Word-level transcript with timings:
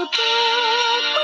tempo 0.00 1.21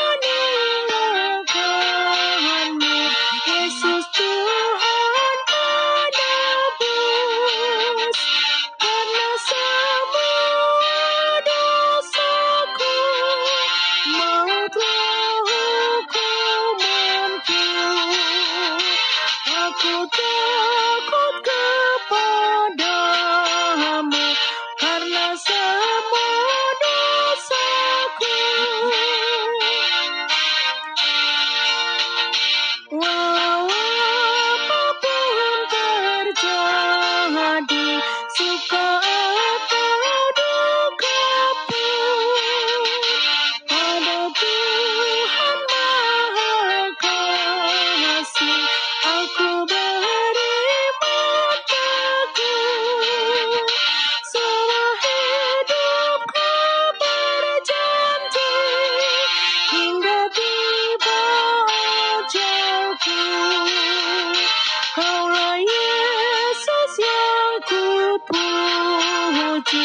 Mari 69.68 69.84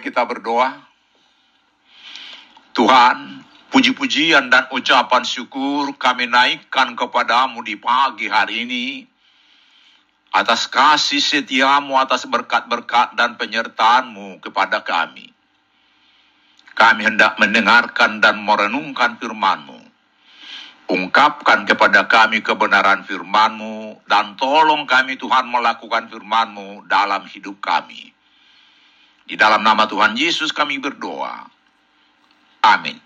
kita 0.00 0.24
berdoa. 0.24 0.80
Tuhan, 2.72 3.44
puji-pujian 3.68 4.48
dan 4.48 4.72
ucapan 4.72 5.20
syukur 5.20 5.92
kami 6.00 6.24
naikkan 6.32 6.96
kepadamu 6.96 7.60
di 7.60 7.76
pagi 7.76 8.32
hari 8.32 8.64
ini. 8.64 9.04
Atas 10.32 10.64
kasih 10.72 11.20
setiamu, 11.20 12.00
atas 12.00 12.24
berkat-berkat 12.24 13.12
dan 13.12 13.36
penyertaanmu 13.36 14.40
kepada 14.40 14.80
kami. 14.80 15.31
Kami 16.72 17.04
hendak 17.04 17.36
mendengarkan 17.36 18.24
dan 18.24 18.40
merenungkan 18.40 19.20
firmanmu. 19.20 19.80
Ungkapkan 20.92 21.64
kepada 21.64 22.04
kami 22.04 22.44
kebenaran 22.44 23.06
firmanmu 23.08 24.04
dan 24.04 24.36
tolong 24.36 24.84
kami 24.84 25.16
Tuhan 25.16 25.48
melakukan 25.48 26.12
firmanmu 26.12 26.84
dalam 26.90 27.24
hidup 27.28 27.60
kami. 27.64 28.12
Di 29.24 29.38
dalam 29.38 29.64
nama 29.64 29.88
Tuhan 29.88 30.18
Yesus 30.18 30.52
kami 30.52 30.82
berdoa. 30.82 31.48
Amin. 32.66 32.98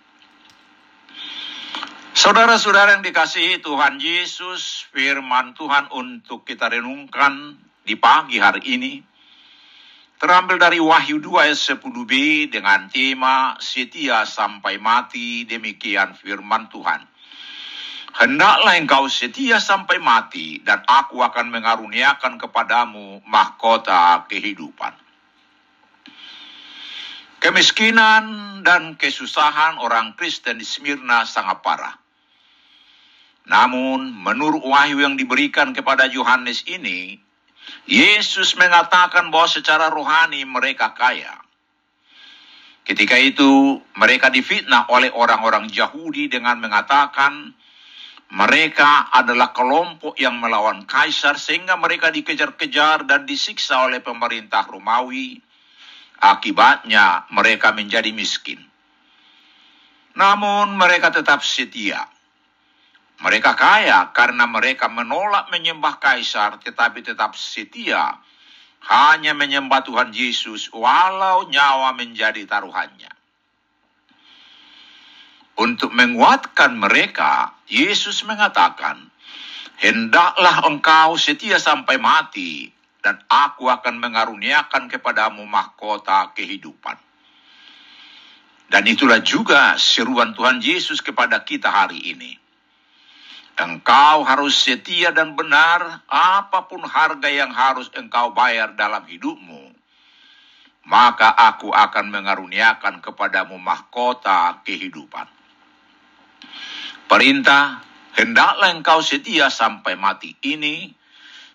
Saudara-saudara 2.17 2.97
yang 2.97 3.05
dikasihi 3.05 3.61
Tuhan 3.61 4.01
Yesus, 4.01 4.89
firman 4.89 5.53
Tuhan 5.53 5.93
untuk 5.93 6.49
kita 6.49 6.73
renungkan 6.73 7.61
di 7.85 7.93
pagi 7.95 8.41
hari 8.41 8.65
ini 8.73 9.05
terambil 10.17 10.57
dari 10.57 10.81
Wahyu 10.81 11.21
2 11.21 11.45
ayat 11.49 11.61
10b 11.61 12.13
dengan 12.49 12.89
tema 12.89 13.61
setia 13.61 14.25
sampai 14.25 14.81
mati 14.81 15.45
demikian 15.45 16.17
firman 16.17 16.73
Tuhan. 16.73 17.05
Hendaklah 18.17 18.81
engkau 18.81 19.13
setia 19.13 19.61
sampai 19.61 20.01
mati 20.01 20.65
dan 20.65 20.81
aku 20.89 21.21
akan 21.21 21.53
mengaruniakan 21.53 22.41
kepadamu 22.41 23.21
mahkota 23.29 24.25
kehidupan. 24.25 24.97
Kemiskinan 27.37 28.25
dan 28.65 28.97
kesusahan 28.97 29.77
orang 29.77 30.17
Kristen 30.17 30.57
di 30.57 30.65
Smyrna 30.65 31.29
sangat 31.29 31.61
parah. 31.61 31.93
Namun, 33.47 34.11
menurut 34.11 34.65
wahyu 34.65 35.05
yang 35.05 35.15
diberikan 35.15 35.71
kepada 35.77 36.09
Yohanes 36.11 36.65
ini, 36.67 37.21
Yesus 37.87 38.59
mengatakan 38.59 39.31
bahwa 39.31 39.47
secara 39.47 39.87
rohani 39.91 40.43
mereka 40.43 40.91
kaya. 40.95 41.39
Ketika 42.87 43.19
itu, 43.19 43.83
mereka 43.99 44.31
difitnah 44.31 44.87
oleh 44.95 45.11
orang-orang 45.11 45.67
Yahudi 45.71 46.31
dengan 46.31 46.63
mengatakan 46.63 47.51
mereka 48.31 49.11
adalah 49.15 49.55
kelompok 49.55 50.19
yang 50.19 50.39
melawan 50.43 50.83
kaisar 50.83 51.39
sehingga 51.39 51.79
mereka 51.79 52.11
dikejar-kejar 52.11 53.07
dan 53.07 53.23
disiksa 53.23 53.87
oleh 53.87 54.03
pemerintah 54.03 54.67
Romawi. 54.67 55.39
Akibatnya 56.19 57.27
mereka 57.31 57.71
menjadi 57.71 58.11
miskin. 58.11 58.59
Namun 60.17 60.75
mereka 60.75 61.13
tetap 61.13 61.45
setia. 61.45 62.03
Mereka 63.17 63.57
kaya 63.57 64.13
karena 64.13 64.45
mereka 64.45 64.93
menolak 64.93 65.49
menyembah 65.49 65.97
kaisar 65.97 66.61
tetapi 66.61 67.01
tetap 67.01 67.33
setia 67.33 68.21
hanya 68.87 69.33
menyembah 69.33 69.83
Tuhan 69.83 70.13
Yesus 70.13 70.69
walau 70.71 71.49
nyawa 71.49 71.97
menjadi 71.97 72.45
taruhannya. 72.45 73.11
Untuk 75.57 75.97
menguatkan 75.97 76.77
mereka, 76.77 77.57
Yesus 77.65 78.21
mengatakan, 78.29 79.09
Hendaklah 79.77 80.69
engkau 80.69 81.17
setia 81.17 81.57
sampai 81.57 81.97
mati, 81.97 82.69
dan 83.01 83.21
aku 83.29 83.69
akan 83.69 84.01
mengaruniakan 84.01 84.89
kepadamu 84.89 85.45
mahkota 85.45 86.33
kehidupan. 86.37 86.97
Dan 88.67 88.83
itulah 88.89 89.21
juga 89.25 89.77
seruan 89.81 90.33
Tuhan 90.37 90.61
Yesus 90.61 91.01
kepada 91.01 91.41
kita 91.45 91.73
hari 91.73 92.03
ini. 92.03 92.46
Engkau 93.57 94.21
harus 94.21 94.53
setia 94.53 95.17
dan 95.17 95.33
benar 95.33 96.05
apa 96.13 96.69
pun 96.69 96.85
harga 96.85 97.25
yang 97.25 97.49
harus 97.57 97.89
engkau 97.97 98.37
bayar 98.37 98.77
dalam 98.77 99.01
hidupmu. 99.09 99.73
Maka 100.85 101.33
aku 101.33 101.73
akan 101.73 102.13
mengaruniakan 102.13 103.01
kepadamu 103.01 103.57
mahkota 103.57 104.61
kehidupan. 104.61 105.25
Perintah, 107.09 107.81
hendaklah 108.13 108.77
engkau 108.77 109.01
setia 109.01 109.49
sampai 109.49 109.97
mati 109.97 110.37
ini, 110.45 110.93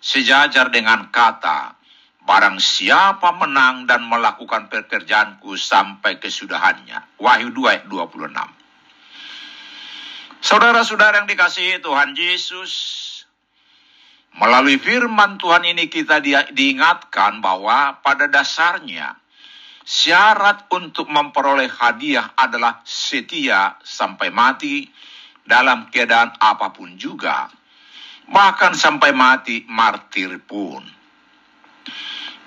sejajar 0.01 0.73
dengan 0.73 1.13
kata, 1.13 1.77
barang 2.25 2.57
siapa 2.57 3.29
menang 3.37 3.85
dan 3.85 4.09
melakukan 4.09 4.73
pekerjaanku 4.73 5.53
sampai 5.53 6.17
kesudahannya. 6.17 7.21
Wahyu 7.21 7.53
2 7.53 7.71
ayat 7.71 7.85
26. 7.85 8.60
Saudara-saudara 10.41 11.21
yang 11.21 11.29
dikasihi 11.29 11.85
Tuhan 11.85 12.17
Yesus, 12.17 12.73
melalui 14.41 14.81
firman 14.81 15.37
Tuhan 15.37 15.69
ini 15.69 15.85
kita 15.85 16.17
diingatkan 16.49 17.45
bahwa 17.45 18.01
pada 18.01 18.25
dasarnya 18.25 19.21
syarat 19.85 20.65
untuk 20.73 21.13
memperoleh 21.13 21.69
hadiah 21.69 22.33
adalah 22.33 22.81
setia 22.81 23.77
sampai 23.85 24.33
mati 24.33 24.89
dalam 25.45 25.93
keadaan 25.93 26.33
apa 26.41 26.73
pun 26.73 26.97
juga, 26.97 27.45
bahkan 28.25 28.73
sampai 28.73 29.13
mati 29.13 29.61
martir 29.69 30.41
pun. 30.41 30.81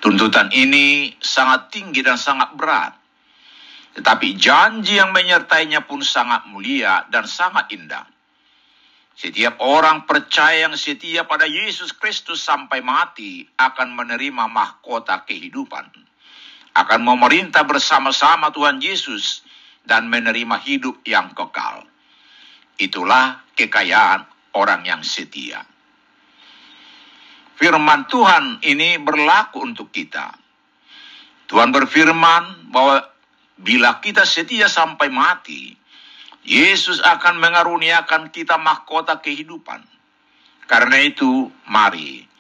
Tuntutan 0.02 0.50
ini 0.50 1.14
sangat 1.23 1.70
tinggi 1.70 2.02
dan 2.02 2.19
sangat 2.19 2.58
berat. 2.58 3.04
Tetapi 3.94 4.35
janji 4.35 4.99
yang 4.99 5.14
menyertainya 5.14 5.87
pun 5.87 6.02
sangat 6.02 6.50
mulia 6.50 7.06
dan 7.14 7.31
sangat 7.31 7.70
indah. 7.70 8.02
Setiap 9.14 9.62
orang 9.62 10.11
percaya 10.11 10.67
yang 10.67 10.75
setia 10.75 11.23
pada 11.23 11.46
Yesus 11.46 11.94
Kristus 11.94 12.43
sampai 12.43 12.82
mati 12.82 13.46
akan 13.55 13.94
menerima 13.94 14.50
mahkota 14.50 15.23
kehidupan. 15.23 15.87
Akan 16.75 17.06
memerintah 17.06 17.62
bersama-sama 17.62 18.50
Tuhan 18.50 18.82
Yesus 18.82 19.46
dan 19.87 20.11
menerima 20.11 20.58
hidup 20.67 21.06
yang 21.06 21.31
kekal. 21.31 21.87
Itulah 22.75 23.46
kekayaan 23.55 24.26
orang 24.58 24.82
yang 24.82 25.06
setia. 25.06 25.62
Firman 27.55 28.11
Tuhan 28.11 28.58
ini 28.67 28.99
berlaku 28.99 29.62
untuk 29.62 29.94
kita. 29.94 30.35
Tuhan 31.46 31.70
berfirman 31.70 32.75
bahwa 32.75 33.13
bila 33.59 34.03
kita 34.03 34.27
setia 34.27 34.67
sampai 34.67 35.09
mati, 35.11 35.75
Yesus 36.45 37.01
akan 37.01 37.41
mengaruniakan 37.41 38.29
kita 38.35 38.61
mahkota 38.61 39.19
kehidupan. 39.23 39.81
Karena 40.65 41.01
itu, 41.01 41.53
mari 41.69 42.35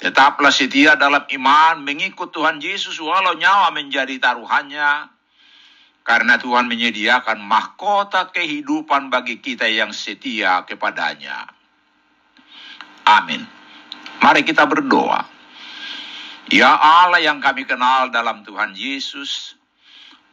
tetaplah 0.00 0.48
setia 0.48 0.96
dalam 0.96 1.28
iman 1.28 1.84
mengikut 1.84 2.32
Tuhan 2.32 2.56
Yesus 2.56 2.96
walau 3.04 3.36
nyawa 3.36 3.68
menjadi 3.68 4.16
taruhannya 4.16 5.12
karena 6.00 6.40
Tuhan 6.40 6.64
menyediakan 6.72 7.36
mahkota 7.44 8.32
kehidupan 8.32 9.12
bagi 9.12 9.44
kita 9.44 9.68
yang 9.68 9.92
setia 9.92 10.64
kepadanya. 10.64 11.52
Amin. 13.04 13.44
Mari 14.24 14.40
kita 14.40 14.64
berdoa. 14.64 15.20
Ya 16.48 16.72
Allah 16.74 17.20
yang 17.20 17.38
kami 17.38 17.68
kenal 17.68 18.08
dalam 18.08 18.42
Tuhan 18.42 18.72
Yesus, 18.72 19.59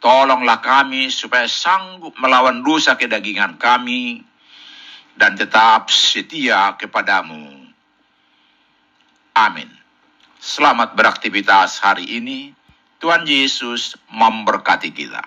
tolonglah 0.02 0.62
kami 0.62 1.10
supaya 1.10 1.50
sanggup 1.50 2.14
melawan 2.22 2.62
dosa 2.62 2.98
kedagingan 2.98 3.58
kami 3.58 4.22
dan 5.18 5.34
tetap 5.34 5.90
setia 5.90 6.78
kepadamu. 6.78 7.68
Amin. 9.38 9.70
Selamat 10.38 10.94
beraktivitas 10.94 11.82
hari 11.82 12.06
ini. 12.22 12.54
Tuhan 12.98 13.30
Yesus 13.30 13.94
memberkati 14.10 14.90
kita. 14.90 15.22